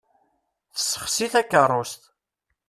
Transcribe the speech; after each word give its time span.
Tessexsi 0.73 1.27
takerrust. 1.33 2.01